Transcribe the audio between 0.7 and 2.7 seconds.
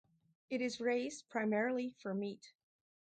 raised primarily for meat.